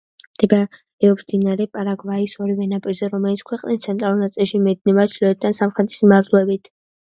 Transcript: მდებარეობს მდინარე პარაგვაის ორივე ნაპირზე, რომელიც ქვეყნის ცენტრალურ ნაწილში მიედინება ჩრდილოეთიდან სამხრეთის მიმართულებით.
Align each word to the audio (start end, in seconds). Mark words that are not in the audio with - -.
მდებარეობს 0.35 1.25
მდინარე 1.27 1.67
პარაგვაის 1.79 2.33
ორივე 2.47 2.67
ნაპირზე, 2.73 3.11
რომელიც 3.13 3.45
ქვეყნის 3.53 3.87
ცენტრალურ 3.87 4.21
ნაწილში 4.25 4.65
მიედინება 4.67 5.09
ჩრდილოეთიდან 5.15 5.61
სამხრეთის 5.63 6.05
მიმართულებით. 6.11 6.77